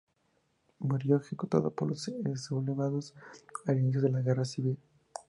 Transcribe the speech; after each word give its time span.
Murió 0.79 1.17
ejecutado 1.17 1.69
por 1.69 1.87
los 1.89 2.01
sublevados 2.43 3.13
al 3.67 3.77
inicio 3.81 4.01
de 4.01 4.09
la 4.09 4.21
Guerra 4.21 4.45
Civil. 4.45 4.79